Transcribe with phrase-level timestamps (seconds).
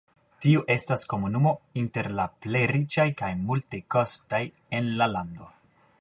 [0.43, 1.51] Tiu estas komunumo
[1.83, 4.45] inter la plej riĉaj kaj multekostaj
[4.79, 5.53] el la lando.